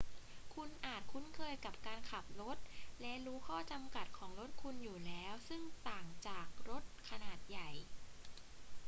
[0.53, 2.57] คุณอาจคุ้นเคยกับการขับรถ
[3.01, 7.69] และรู้ข้อจำกัดของรถคุณอยู่แล้ว ซึ่งต่างจากรถขนาดใหญ่